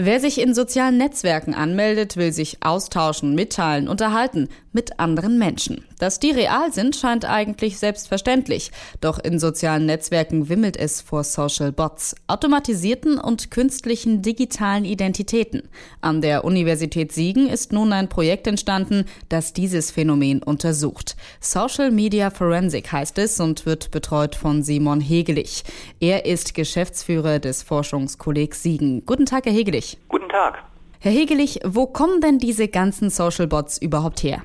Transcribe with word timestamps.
Wer 0.00 0.20
sich 0.20 0.40
in 0.40 0.54
sozialen 0.54 0.96
Netzwerken 0.96 1.54
anmeldet, 1.54 2.16
will 2.16 2.32
sich 2.32 2.58
austauschen, 2.60 3.34
mitteilen, 3.34 3.88
unterhalten 3.88 4.48
mit 4.70 5.00
anderen 5.00 5.38
Menschen. 5.38 5.84
Dass 5.98 6.20
die 6.20 6.30
real 6.30 6.72
sind, 6.72 6.94
scheint 6.94 7.24
eigentlich 7.24 7.78
selbstverständlich. 7.78 8.70
Doch 9.00 9.18
in 9.18 9.40
sozialen 9.40 9.86
Netzwerken 9.86 10.48
wimmelt 10.48 10.76
es 10.76 11.00
vor 11.00 11.24
Social 11.24 11.72
Bots, 11.72 12.14
automatisierten 12.28 13.18
und 13.18 13.50
künstlichen 13.50 14.22
digitalen 14.22 14.84
Identitäten. 14.84 15.62
An 16.00 16.20
der 16.20 16.44
Universität 16.44 17.10
Siegen 17.10 17.48
ist 17.48 17.72
nun 17.72 17.92
ein 17.92 18.08
Projekt 18.08 18.46
entstanden, 18.46 19.04
das 19.28 19.52
dieses 19.52 19.90
Phänomen 19.90 20.44
untersucht. 20.44 21.16
Social 21.40 21.90
Media 21.90 22.30
Forensic 22.30 22.92
heißt 22.92 23.18
es 23.18 23.40
und 23.40 23.66
wird 23.66 23.90
betreut 23.90 24.36
von 24.36 24.62
Simon 24.62 25.00
Hegelich. 25.00 25.64
Er 25.98 26.24
ist 26.24 26.54
Geschäftsführer 26.54 27.40
des 27.40 27.64
Forschungskollegs 27.64 28.62
Siegen. 28.62 29.04
Guten 29.04 29.26
Tag, 29.26 29.46
Herr 29.46 29.52
Hegelich. 29.52 29.87
Guten 30.08 30.28
Tag. 30.28 30.62
Herr 31.00 31.12
Hegelich, 31.12 31.60
wo 31.64 31.86
kommen 31.86 32.20
denn 32.20 32.38
diese 32.38 32.68
ganzen 32.68 33.08
Social 33.08 33.46
Bots 33.46 33.80
überhaupt 33.80 34.22
her? 34.22 34.42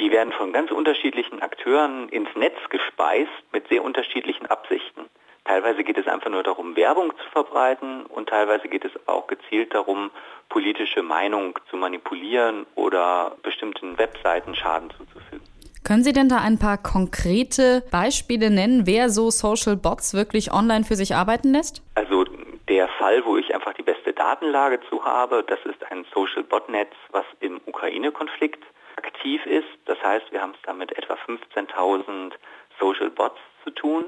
Die 0.00 0.10
werden 0.10 0.32
von 0.32 0.52
ganz 0.52 0.70
unterschiedlichen 0.72 1.40
Akteuren 1.40 2.08
ins 2.08 2.28
Netz 2.34 2.56
gespeist 2.70 3.30
mit 3.52 3.68
sehr 3.68 3.84
unterschiedlichen 3.84 4.46
Absichten. 4.46 5.02
Teilweise 5.44 5.84
geht 5.84 5.98
es 5.98 6.06
einfach 6.06 6.30
nur 6.30 6.42
darum, 6.42 6.76
Werbung 6.76 7.10
zu 7.10 7.30
verbreiten 7.30 8.06
und 8.06 8.28
teilweise 8.28 8.68
geht 8.68 8.84
es 8.84 8.92
auch 9.06 9.26
gezielt 9.26 9.74
darum, 9.74 10.10
politische 10.48 11.02
Meinung 11.02 11.58
zu 11.70 11.76
manipulieren 11.76 12.66
oder 12.74 13.36
bestimmten 13.42 13.98
Webseiten 13.98 14.54
Schaden 14.54 14.90
zuzufügen. 14.90 15.46
Können 15.84 16.04
Sie 16.04 16.12
denn 16.12 16.28
da 16.28 16.38
ein 16.38 16.58
paar 16.58 16.78
konkrete 16.78 17.82
Beispiele 17.90 18.50
nennen, 18.50 18.86
wer 18.86 19.10
so 19.10 19.30
Social 19.30 19.76
Bots 19.76 20.14
wirklich 20.14 20.52
online 20.52 20.84
für 20.84 20.94
sich 20.94 21.14
arbeiten 21.14 21.52
lässt? 21.52 21.82
Also 21.96 22.24
der 22.68 22.88
Fall, 22.88 23.24
wo 23.24 23.36
ich 23.36 23.52
einfach 23.54 23.74
die 23.74 23.82
beste 23.82 24.01
Datenlage 24.12 24.80
zu 24.88 25.04
habe, 25.04 25.44
das 25.44 25.58
ist 25.64 25.90
ein 25.90 26.04
Social 26.14 26.42
Botnetz, 26.42 26.92
was 27.10 27.24
im 27.40 27.60
Ukraine-Konflikt 27.66 28.62
aktiv 28.96 29.44
ist. 29.46 29.68
Das 29.86 30.02
heißt, 30.02 30.32
wir 30.32 30.40
haben 30.40 30.52
es 30.52 30.62
da 30.62 30.72
mit 30.72 30.96
etwa 30.96 31.14
15.000 31.14 32.32
Social 32.78 33.10
Bots 33.10 33.40
zu 33.64 33.70
tun, 33.70 34.04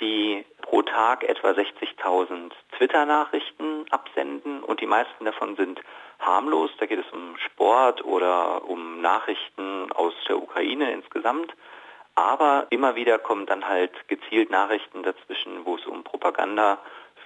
die 0.00 0.44
pro 0.62 0.82
Tag 0.82 1.24
etwa 1.24 1.50
60.000 1.50 2.52
Twitter-Nachrichten 2.76 3.86
absenden 3.90 4.62
und 4.62 4.80
die 4.80 4.86
meisten 4.86 5.24
davon 5.24 5.56
sind 5.56 5.80
harmlos. 6.18 6.70
Da 6.78 6.86
geht 6.86 6.98
es 6.98 7.12
um 7.12 7.36
Sport 7.38 8.04
oder 8.04 8.64
um 8.68 9.00
Nachrichten 9.00 9.92
aus 9.92 10.14
der 10.28 10.38
Ukraine 10.38 10.92
insgesamt. 10.92 11.52
Aber 12.14 12.66
immer 12.70 12.94
wieder 12.94 13.18
kommen 13.18 13.46
dann 13.46 13.66
halt 13.66 13.92
gezielt 14.08 14.50
Nachrichten 14.50 15.02
dazwischen, 15.02 15.64
wo 15.64 15.76
es 15.76 15.86
um 15.86 16.04
Propaganda 16.04 16.78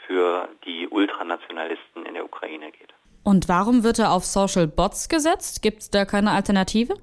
für 0.07 0.49
die 0.65 0.89
Ultranationalisten 0.89 2.07
in 2.07 2.15
der 2.15 2.25
Ukraine 2.25 2.71
geht. 2.71 2.95
Und 3.25 3.49
warum 3.49 3.83
wird 3.83 3.99
er 3.99 4.12
auf 4.12 4.25
Social 4.25 4.67
Bots 4.67 5.09
gesetzt? 5.09 5.62
Gibt 5.62 5.83
es 5.83 5.91
da 5.91 6.05
keine 6.05 6.31
Alternative? 6.31 6.95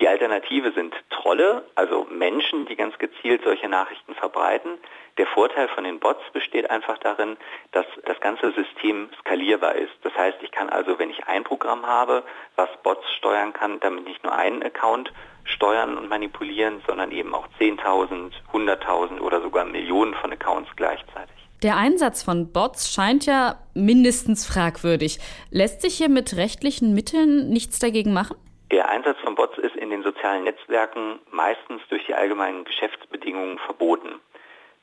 Die 0.00 0.06
Alternative 0.06 0.70
sind 0.72 0.94
Trolle, 1.10 1.64
also 1.74 2.06
Menschen, 2.08 2.66
die 2.66 2.76
ganz 2.76 2.96
gezielt 2.98 3.42
solche 3.42 3.68
Nachrichten 3.68 4.14
verbreiten. 4.14 4.78
Der 5.16 5.26
Vorteil 5.26 5.66
von 5.68 5.82
den 5.82 5.98
Bots 5.98 6.22
besteht 6.32 6.70
einfach 6.70 6.98
darin, 6.98 7.36
dass 7.72 7.84
das 8.04 8.20
ganze 8.20 8.52
System 8.52 9.10
skalierbar 9.18 9.74
ist. 9.74 9.92
Das 10.02 10.14
heißt, 10.14 10.38
ich 10.42 10.52
kann 10.52 10.70
also, 10.70 11.00
wenn 11.00 11.10
ich 11.10 11.26
ein 11.26 11.42
Programm 11.42 11.84
habe, 11.84 12.22
was 12.54 12.68
Bots 12.84 13.04
steuern 13.14 13.52
kann, 13.52 13.80
damit 13.80 14.04
nicht 14.04 14.22
nur 14.22 14.32
einen 14.32 14.62
Account 14.62 15.12
steuern 15.42 15.98
und 15.98 16.08
manipulieren, 16.08 16.80
sondern 16.86 17.10
eben 17.10 17.34
auch 17.34 17.48
10.000, 17.58 18.30
100.000 18.52 19.20
oder 19.20 19.40
sogar 19.40 19.64
Millionen 19.64 20.14
von 20.14 20.30
Accounts 20.30 20.70
gleichzeitig. 20.76 21.47
Der 21.64 21.76
Einsatz 21.76 22.22
von 22.22 22.52
Bots 22.52 22.92
scheint 22.92 23.26
ja 23.26 23.56
mindestens 23.74 24.46
fragwürdig. 24.46 25.18
Lässt 25.50 25.82
sich 25.82 25.96
hier 25.96 26.08
mit 26.08 26.36
rechtlichen 26.36 26.94
Mitteln 26.94 27.50
nichts 27.50 27.80
dagegen 27.80 28.12
machen? 28.12 28.36
Der 28.70 28.88
Einsatz 28.88 29.16
von 29.24 29.34
Bots 29.34 29.58
ist 29.58 29.74
in 29.74 29.90
den 29.90 30.04
sozialen 30.04 30.44
Netzwerken 30.44 31.18
meistens 31.32 31.82
durch 31.88 32.06
die 32.06 32.14
allgemeinen 32.14 32.64
Geschäftsbedingungen 32.64 33.58
verboten. 33.58 34.20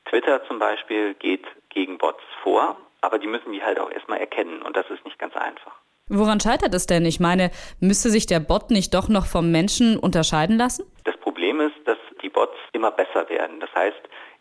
Twitter 0.04 0.44
zum 0.48 0.58
Beispiel 0.58 1.14
geht 1.14 1.46
gegen 1.70 1.96
Bots 1.96 2.22
vor, 2.42 2.76
aber 3.00 3.18
die 3.18 3.26
müssen 3.26 3.52
die 3.52 3.62
halt 3.62 3.80
auch 3.80 3.90
erstmal 3.90 4.18
erkennen 4.18 4.60
und 4.60 4.76
das 4.76 4.84
ist 4.90 5.02
nicht 5.06 5.18
ganz 5.18 5.34
einfach. 5.34 5.72
Woran 6.08 6.40
scheitert 6.40 6.74
es 6.74 6.86
denn? 6.86 7.06
Ich 7.06 7.20
meine, 7.20 7.50
müsste 7.80 8.10
sich 8.10 8.26
der 8.26 8.40
Bot 8.40 8.70
nicht 8.70 8.92
doch 8.92 9.08
noch 9.08 9.24
vom 9.24 9.50
Menschen 9.50 9.98
unterscheiden 9.98 10.58
lassen? 10.58 10.84
Das 11.04 11.16
Problem 11.16 11.58
ist, 11.60 11.74
dass 11.86 11.98
die 12.22 12.28
Bots 12.28 12.54
immer 12.72 12.90
besser 12.90 13.28
werden. 13.30 13.60
Das 13.60 13.70
heißt, 13.74 13.96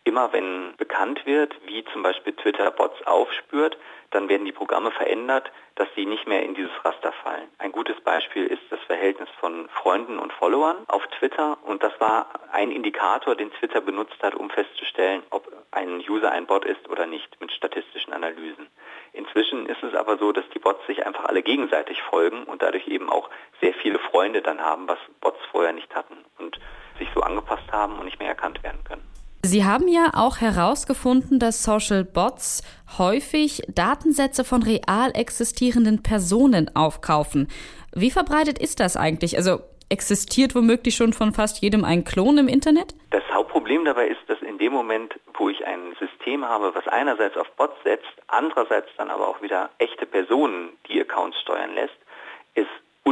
Immer 0.06 0.32
wenn 0.34 0.76
bekannt 0.78 1.26
wird, 1.26 1.56
wie 1.66 1.84
zum 1.92 2.04
Beispiel 2.04 2.34
Twitter 2.34 2.70
Bots 2.70 3.02
aufspürt, 3.08 3.76
dann 4.12 4.30
werden 4.30 4.46
die 4.46 4.52
Programme 4.52 4.92
verändert, 4.92 5.52
dass 5.74 5.88
sie 5.96 6.06
nicht 6.06 6.28
mehr 6.28 6.44
in 6.44 6.54
dieses 6.54 6.72
Raster 6.86 7.12
fallen. 7.12 7.50
Ein 7.58 7.72
gutes 7.72 8.00
Beispiel 8.02 8.46
ist 8.46 8.62
das 8.70 8.80
Verhältnis 8.82 9.28
von 9.40 9.68
Freunden 9.70 10.20
und 10.20 10.32
Followern 10.32 10.78
auf 10.88 11.06
Twitter 11.18 11.58
und 11.64 11.82
das 11.82 12.00
war 12.00 12.30
ein 12.52 12.70
Indikator, 12.70 13.36
den 13.36 13.52
Twitter 13.54 13.82
benutzt 13.82 14.22
hat, 14.22 14.36
um 14.36 14.52
festzustellen, 14.52 15.24
ob 15.32 15.52
ein 15.72 16.04
User 16.08 16.32
ein 16.32 16.46
Bot 16.46 16.66
ist 16.66 16.88
oder 16.88 17.08
nicht 17.08 17.42
mit 17.42 17.52
statistischen 17.52 18.14
Analysen. 18.14 18.68
Inzwischen 19.12 19.66
ist 19.66 19.82
es 19.82 19.96
aber 19.96 20.20
so, 20.20 20.32
dass 20.32 20.48
die 20.54 20.60
Bots 20.60 20.86
sich 20.86 21.04
einfach 21.04 21.26
alle 21.26 21.42
gegenseitig 21.42 22.00
folgen 22.04 22.44
und 22.44 22.62
dadurch 22.62 22.88
eben 22.88 23.10
auch 23.10 23.32
sehr 23.60 23.74
viele 23.74 23.98
Freunde 23.98 24.44
dann 24.44 24.62
haben, 24.62 24.88
was 24.88 25.00
Bots 25.20 25.40
vorher 25.52 25.74
nicht 25.74 25.96
hatten 25.96 26.24
und 26.38 26.60
sich 27.00 27.10
so 27.16 27.22
angepasst 27.22 27.72
haben 27.72 27.98
und 27.98 28.06
nicht 28.06 28.20
mehr 28.20 28.30
erkannt 28.30 28.62
werden 28.62 28.84
können. 28.84 29.15
Sie 29.46 29.64
haben 29.64 29.88
ja 29.88 30.10
auch 30.16 30.38
herausgefunden, 30.42 31.38
dass 31.38 31.64
Social 31.64 32.04
Bots 32.04 32.64
häufig 32.98 33.62
Datensätze 33.68 34.44
von 34.44 34.64
real 34.64 35.12
existierenden 35.14 36.02
Personen 36.02 36.76
aufkaufen. 36.76 37.48
Wie 37.94 38.10
verbreitet 38.10 38.58
ist 38.58 38.80
das 38.80 38.98
eigentlich? 38.98 39.38
Also 39.38 39.60
existiert 39.90 40.56
womöglich 40.56 40.96
schon 40.96 41.14
von 41.14 41.32
fast 41.32 41.62
jedem 41.62 41.86
ein 41.86 42.04
Klon 42.06 42.40
im 42.40 42.48
Internet? 42.48 42.96
Das 43.12 43.22
Hauptproblem 43.32 43.86
dabei 43.86 44.08
ist, 44.08 44.22
dass 44.28 44.42
in 44.42 44.58
dem 44.58 44.74
Moment, 44.74 45.14
wo 45.38 45.48
ich 45.48 45.64
ein 45.64 45.96
System 46.00 46.44
habe, 46.44 46.74
was 46.74 46.88
einerseits 46.88 47.38
auf 47.38 47.52
Bots 47.56 47.76
setzt, 47.84 48.10
andererseits 48.26 48.90
dann 48.98 49.12
aber 49.12 49.28
auch 49.28 49.44
wieder 49.44 49.70
echte 49.78 50.08
Personen 50.08 50.70
die 50.90 51.00
Accounts 51.00 51.40
steuern 51.42 51.76
lässt, 51.76 51.94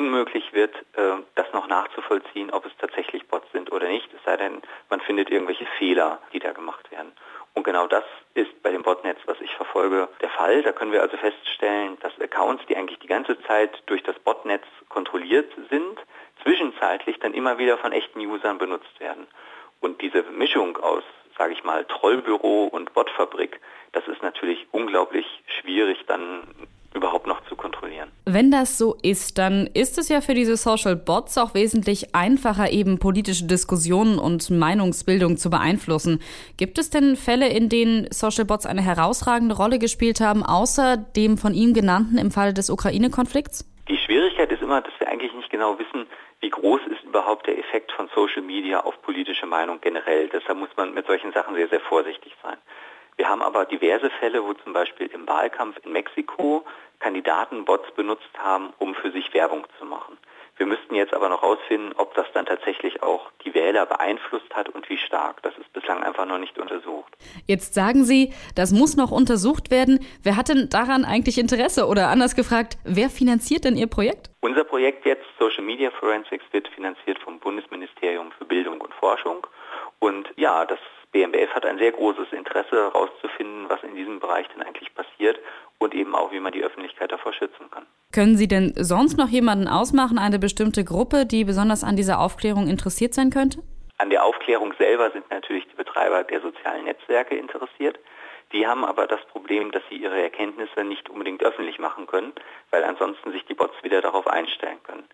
unmöglich 0.03 0.51
wird, 0.51 0.75
äh, 0.97 1.21
das 1.35 1.51
noch 1.53 1.67
nachzuvollziehen, 1.67 2.51
ob 2.51 2.65
es 2.65 2.73
tatsächlich 2.77 3.25
Bots 3.27 3.49
sind 3.53 3.71
oder 3.71 3.87
nicht, 3.87 4.09
es 4.13 4.23
sei 4.25 4.35
denn, 4.35 4.61
man 4.89 4.99
findet 4.99 5.29
irgendwelche 5.29 5.65
Fehler, 5.77 6.19
die 6.33 6.39
da 6.39 6.51
gemacht 6.51 6.91
werden. 6.91 7.13
Und 7.53 7.63
genau 7.63 7.87
das 7.87 8.03
ist 8.33 8.51
bei 8.63 8.71
dem 8.71 8.83
Botnetz, 8.83 9.19
was 9.25 9.39
ich 9.39 9.53
verfolge, 9.55 10.09
der 10.21 10.29
Fall. 10.29 10.63
Da 10.63 10.71
können 10.71 10.91
wir 10.91 11.01
also 11.01 11.15
feststellen, 11.17 11.97
dass 12.01 12.19
Accounts, 12.19 12.65
die 12.67 12.75
eigentlich 12.75 12.99
die 12.99 13.07
ganze 13.07 13.39
Zeit 13.43 13.81
durch 13.85 14.03
das 14.03 14.17
Botnetz 14.19 14.63
kontrolliert 14.89 15.51
sind, 15.69 15.99
zwischenzeitlich 16.41 17.19
dann 17.19 17.33
immer 17.33 17.57
wieder 17.59 17.77
von 17.77 17.91
echten 17.93 18.19
Usern 18.19 18.57
benutzt 18.57 18.99
werden. 18.99 19.27
Und 19.79 20.01
diese 20.01 20.23
Mischung 20.23 20.77
aus, 20.77 21.03
sage 21.37 21.53
ich 21.53 21.63
mal, 21.63 21.85
Trollbüro 21.85 22.65
und 22.65 22.93
Botfabrik, 22.93 23.61
das 23.91 24.07
ist 24.07 24.23
natürlich 24.23 24.67
unglaublich 24.71 25.25
schwierig 25.61 26.03
dann 26.07 26.47
überhaupt 26.95 27.27
noch 27.27 27.43
zu 27.47 27.55
kontrollieren. 27.55 28.11
Wenn 28.25 28.51
das 28.51 28.77
so 28.77 28.95
ist, 29.01 29.37
dann 29.37 29.67
ist 29.73 29.97
es 29.97 30.09
ja 30.09 30.21
für 30.21 30.33
diese 30.33 30.57
Social 30.57 30.95
Bots 30.95 31.37
auch 31.37 31.53
wesentlich 31.53 32.15
einfacher, 32.15 32.71
eben 32.71 32.99
politische 32.99 33.45
Diskussionen 33.45 34.19
und 34.19 34.49
Meinungsbildung 34.49 35.37
zu 35.37 35.49
beeinflussen. 35.49 36.21
Gibt 36.57 36.77
es 36.77 36.89
denn 36.89 37.15
Fälle, 37.15 37.47
in 37.49 37.69
denen 37.69 38.07
Social 38.11 38.45
Bots 38.45 38.65
eine 38.65 38.81
herausragende 38.81 39.55
Rolle 39.55 39.79
gespielt 39.79 40.21
haben, 40.21 40.43
außer 40.43 40.97
dem 40.97 41.37
von 41.37 41.53
ihm 41.53 41.73
genannten 41.73 42.17
im 42.17 42.31
Falle 42.31 42.53
des 42.53 42.69
Ukraine-Konflikts? 42.69 43.69
Die 43.89 43.97
Schwierigkeit 43.97 44.51
ist 44.51 44.61
immer, 44.61 44.81
dass 44.81 44.93
wir 44.99 45.09
eigentlich 45.09 45.33
nicht 45.33 45.49
genau 45.49 45.77
wissen, 45.77 46.07
wie 46.39 46.49
groß 46.49 46.81
ist 46.87 47.03
überhaupt 47.03 47.47
der 47.47 47.57
Effekt 47.57 47.91
von 47.91 48.09
Social 48.15 48.41
Media 48.41 48.81
auf 48.81 49.01
politische 49.01 49.45
Meinung 49.45 49.79
generell. 49.81 50.29
Deshalb 50.29 50.57
muss 50.57 50.69
man 50.75 50.93
mit 50.93 51.05
solchen 51.07 51.31
Sachen 51.31 51.55
sehr, 51.55 51.67
sehr 51.67 51.79
vorsichtig 51.81 52.33
sein. 52.41 52.57
Wir 53.17 53.29
haben 53.29 53.41
aber 53.41 53.65
diverse 53.65 54.09
Fälle, 54.19 54.43
wo 54.43 54.53
zum 54.53 54.73
Beispiel 54.73 55.07
im 55.07 55.27
Wahlkampf 55.27 55.77
in 55.83 55.91
Mexiko 55.91 56.65
Kandidaten 56.99 57.65
Bots 57.65 57.91
benutzt 57.95 58.31
haben, 58.37 58.73
um 58.79 58.95
für 58.95 59.11
sich 59.11 59.33
Werbung 59.33 59.65
zu 59.77 59.85
machen. 59.85 60.17
Wir 60.55 60.67
müssten 60.67 60.93
jetzt 60.93 61.13
aber 61.13 61.29
noch 61.29 61.41
herausfinden, 61.41 61.93
ob 61.97 62.13
das 62.13 62.27
dann 62.33 62.45
tatsächlich 62.45 63.01
auch 63.01 63.31
die 63.43 63.53
Wähler 63.55 63.87
beeinflusst 63.87 64.53
hat 64.55 64.69
und 64.69 64.87
wie 64.87 64.97
stark. 64.97 65.41
Das 65.41 65.57
ist 65.57 65.71
bislang 65.73 66.03
einfach 66.03 66.25
noch 66.27 66.37
nicht 66.37 66.57
untersucht. 66.59 67.11
Jetzt 67.47 67.73
sagen 67.73 68.03
Sie, 68.03 68.33
das 68.55 68.71
muss 68.71 68.95
noch 68.95 69.11
untersucht 69.11 69.71
werden. 69.71 70.05
Wer 70.21 70.37
hat 70.37 70.49
denn 70.49 70.69
daran 70.69 71.05
eigentlich 71.05 71.39
Interesse? 71.39 71.87
Oder 71.87 72.09
anders 72.09 72.35
gefragt, 72.35 72.77
wer 72.83 73.09
finanziert 73.09 73.65
denn 73.65 73.75
Ihr 73.75 73.87
Projekt? 73.87 74.29
Unser 74.41 74.63
Projekt 74.63 75.05
jetzt, 75.05 75.25
Social 75.39 75.63
Media 75.63 75.89
Forensics, 75.89 76.45
wird 76.51 76.67
finanziert 76.67 77.17
vom 77.19 77.39
Bundesministerium 77.39 78.31
für 78.37 78.45
Bildung 78.45 78.79
und 78.79 78.93
Forschung. 78.93 79.47
Und 79.99 80.29
ja, 80.35 80.65
das 80.65 80.79
BMBF 81.13 81.51
hat 81.53 81.65
ein 81.65 81.77
sehr 81.77 81.91
großes 81.91 82.33
Interesse 82.33 82.75
herauszufinden, 82.75 83.69
was 83.69 83.81
in 83.83 83.95
diesem 83.95 84.19
Bereich 84.19 84.47
denn 84.49 84.63
eigentlich 84.63 84.93
passiert 84.93 85.39
und 85.77 85.93
eben 85.93 86.13
auch, 86.15 86.31
wie 86.31 86.39
man 86.39 86.51
die 86.51 86.63
Öffentlichkeit 86.63 87.11
davor 87.11 87.33
schützen 87.33 87.69
kann. 87.71 87.85
Können 88.11 88.35
Sie 88.35 88.47
denn 88.47 88.73
sonst 88.75 89.17
noch 89.17 89.29
jemanden 89.29 89.67
ausmachen, 89.67 90.17
eine 90.17 90.39
bestimmte 90.39 90.83
Gruppe, 90.83 91.25
die 91.25 91.45
besonders 91.45 91.83
an 91.83 91.95
dieser 91.95 92.19
Aufklärung 92.19 92.67
interessiert 92.67 93.13
sein 93.13 93.29
könnte? 93.29 93.59
An 93.99 94.09
der 94.09 94.25
Aufklärung 94.25 94.73
selber 94.77 95.11
sind 95.11 95.29
natürlich 95.29 95.65
die 95.69 95.75
Betreiber 95.75 96.23
der 96.23 96.41
sozialen 96.41 96.85
Netzwerke 96.85 97.35
interessiert. 97.35 97.99
Die 98.51 98.67
haben 98.67 98.83
aber 98.83 99.07
das 99.07 99.23
Problem, 99.25 99.71
dass 99.71 99.83
sie 99.89 99.95
ihre 99.95 100.21
Erkenntnisse 100.21 100.83
nicht 100.83 101.09
unbedingt 101.09 101.43
öffentlich 101.43 101.79
machen 101.79 102.07
können, 102.07 102.33
weil 102.71 102.83
ansonsten 102.83 103.31
sich 103.31 103.45
die 103.45 103.53
Bots 103.53 103.75
wieder 103.83 104.01
darauf 104.01 104.27
einstellen 104.27 104.77
können. 104.83 105.05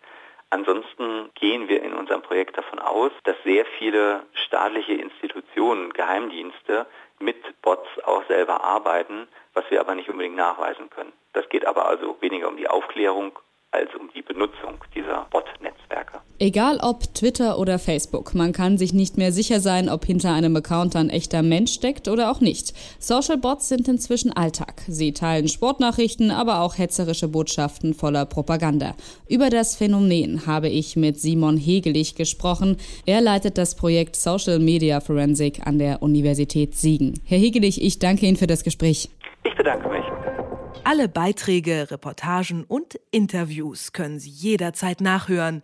Ansonsten 0.52 1.30
gehen 1.36 1.70
wir 1.70 1.84
in 1.84 1.94
unserem 1.94 2.22
Projekt 2.24 2.58
davon 2.58 2.80
aus, 2.80 3.12
dass 3.24 3.36
sehr 3.44 3.66
viele 3.78 4.24
staatliche 4.34 4.94
Institutionen, 4.94 5.49
Geheimdienste 5.94 6.86
mit 7.20 7.62
Bots 7.62 7.88
auch 8.06 8.26
selber 8.28 8.64
arbeiten, 8.64 9.28
was 9.54 9.66
wir 9.70 9.80
aber 9.80 9.96
nicht 9.96 10.10
unbedingt 10.10 10.36
nachweisen 10.36 10.90
können. 10.90 11.14
Das 11.34 11.48
geht 11.50 11.66
aber 11.66 11.88
also 11.88 12.18
weniger 12.22 12.48
um 12.48 12.58
die 12.58 12.68
Aufklärung 12.68 13.38
als 13.72 13.94
um 13.96 14.12
die 14.14 14.22
Benutzung. 14.22 14.84
Egal 16.42 16.78
ob 16.82 17.14
Twitter 17.14 17.60
oder 17.60 17.78
Facebook, 17.80 18.34
man 18.34 18.54
kann 18.54 18.78
sich 18.78 18.94
nicht 18.94 19.18
mehr 19.18 19.34
sicher 19.34 19.60
sein, 19.60 19.90
ob 19.90 20.06
hinter 20.06 20.32
einem 20.32 20.56
Account 20.56 20.96
ein 20.96 21.10
echter 21.10 21.44
Mensch 21.44 21.74
steckt 21.74 22.08
oder 22.08 22.32
auch 22.32 22.40
nicht. 22.40 22.74
Social 22.98 23.38
Bots 23.38 23.68
sind 23.68 23.90
inzwischen 23.90 24.32
Alltag. 24.32 24.84
Sie 24.88 25.12
teilen 25.12 25.50
Sportnachrichten, 25.50 26.32
aber 26.32 26.62
auch 26.62 26.78
hetzerische 26.78 27.28
Botschaften 27.28 27.94
voller 27.94 28.26
Propaganda. 28.26 28.96
Über 29.28 29.50
das 29.50 29.76
Phänomen 29.76 30.46
habe 30.46 30.70
ich 30.70 30.96
mit 30.96 31.20
Simon 31.20 31.58
Hegelich 31.58 32.16
gesprochen. 32.16 32.78
Er 33.06 33.20
leitet 33.20 33.58
das 33.58 33.76
Projekt 33.76 34.16
Social 34.16 34.60
Media 34.60 35.02
Forensic 35.02 35.68
an 35.68 35.78
der 35.78 36.02
Universität 36.02 36.74
Siegen. 36.74 37.20
Herr 37.26 37.38
Hegelich, 37.38 37.82
ich 37.82 38.00
danke 38.00 38.26
Ihnen 38.26 38.38
für 38.38 38.48
das 38.48 38.64
Gespräch. 38.64 39.10
Ich 39.44 39.56
bedanke 39.58 39.90
mich. 39.90 40.06
Alle 40.86 41.10
Beiträge, 41.10 41.92
Reportagen 41.92 42.64
und 42.64 42.98
Interviews 43.12 43.92
können 43.92 44.20
Sie 44.20 44.30
jederzeit 44.30 45.02
nachhören 45.02 45.64